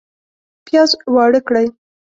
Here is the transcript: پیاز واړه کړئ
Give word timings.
پیاز 0.65 0.91
واړه 1.13 1.39
کړئ 1.47 1.67